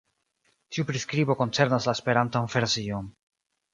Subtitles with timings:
[0.77, 3.13] Tiu priskribo koncernas la Esperantan version.